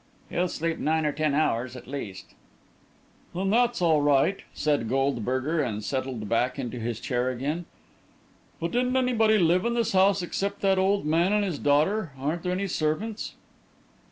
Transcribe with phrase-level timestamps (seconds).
[0.31, 2.33] "He'll sleep nine or ten hours, at least."
[3.35, 7.65] "Then that's all right," said Goldberger, and settled back in his chair again.
[8.59, 12.13] "But didn't anybody live in this house except that old man and his daughter?
[12.17, 13.35] Aren't there any servants?"